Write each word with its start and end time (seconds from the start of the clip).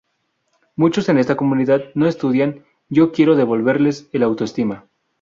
Muchos 0.75 1.09
en 1.09 1.19
esa 1.19 1.37
comunidad 1.37 1.91
no 1.93 2.07
estudian, 2.07 2.65
yo 2.89 3.11
quiero 3.11 3.35
devolverles 3.35 4.09
el 4.13 4.23
autoestima. 4.23 4.87